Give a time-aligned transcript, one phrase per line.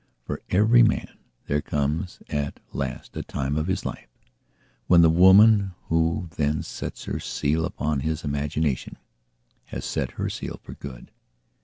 [0.25, 1.15] For every man
[1.45, 4.07] there comes at last a time of life
[4.87, 8.97] when the woman who then sets her seal upon his imagination
[9.65, 11.11] has set her seal for good.